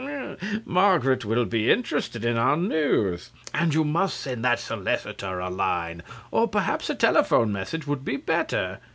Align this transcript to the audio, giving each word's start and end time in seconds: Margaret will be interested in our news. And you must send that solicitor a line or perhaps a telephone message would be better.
Margaret 0.65 1.25
will 1.25 1.45
be 1.45 1.69
interested 1.69 2.25
in 2.25 2.35
our 2.35 2.57
news. 2.57 3.29
And 3.53 3.71
you 3.71 3.83
must 3.83 4.19
send 4.19 4.43
that 4.43 4.59
solicitor 4.59 5.39
a 5.39 5.51
line 5.51 6.01
or 6.31 6.47
perhaps 6.47 6.89
a 6.89 6.95
telephone 6.95 7.51
message 7.51 7.85
would 7.85 8.03
be 8.03 8.17
better. 8.17 8.79